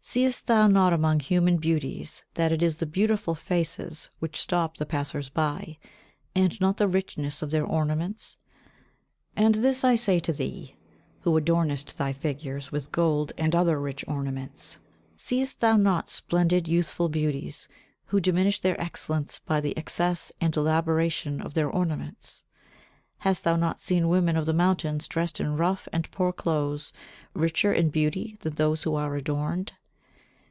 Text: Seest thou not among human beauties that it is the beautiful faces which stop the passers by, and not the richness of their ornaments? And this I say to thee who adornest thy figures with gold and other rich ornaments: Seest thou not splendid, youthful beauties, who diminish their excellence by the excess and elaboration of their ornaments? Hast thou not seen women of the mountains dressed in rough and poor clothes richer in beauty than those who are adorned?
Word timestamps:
Seest 0.00 0.46
thou 0.46 0.66
not 0.68 0.94
among 0.94 1.20
human 1.20 1.58
beauties 1.58 2.24
that 2.32 2.50
it 2.50 2.62
is 2.62 2.78
the 2.78 2.86
beautiful 2.86 3.34
faces 3.34 4.08
which 4.20 4.40
stop 4.40 4.78
the 4.78 4.86
passers 4.86 5.28
by, 5.28 5.76
and 6.34 6.58
not 6.62 6.78
the 6.78 6.88
richness 6.88 7.42
of 7.42 7.50
their 7.50 7.66
ornaments? 7.66 8.38
And 9.36 9.56
this 9.56 9.84
I 9.84 9.96
say 9.96 10.18
to 10.20 10.32
thee 10.32 10.76
who 11.20 11.36
adornest 11.38 11.98
thy 11.98 12.14
figures 12.14 12.72
with 12.72 12.90
gold 12.90 13.34
and 13.36 13.54
other 13.54 13.78
rich 13.78 14.02
ornaments: 14.08 14.78
Seest 15.18 15.60
thou 15.60 15.76
not 15.76 16.08
splendid, 16.08 16.66
youthful 16.66 17.10
beauties, 17.10 17.68
who 18.06 18.18
diminish 18.18 18.60
their 18.60 18.80
excellence 18.80 19.40
by 19.44 19.60
the 19.60 19.76
excess 19.76 20.32
and 20.40 20.56
elaboration 20.56 21.42
of 21.42 21.52
their 21.52 21.68
ornaments? 21.68 22.44
Hast 23.18 23.44
thou 23.44 23.56
not 23.56 23.78
seen 23.78 24.08
women 24.08 24.38
of 24.38 24.46
the 24.46 24.54
mountains 24.54 25.06
dressed 25.06 25.38
in 25.38 25.58
rough 25.58 25.86
and 25.92 26.10
poor 26.10 26.32
clothes 26.32 26.94
richer 27.34 27.74
in 27.74 27.90
beauty 27.90 28.38
than 28.40 28.54
those 28.54 28.84
who 28.84 28.94
are 28.94 29.14
adorned? 29.14 29.72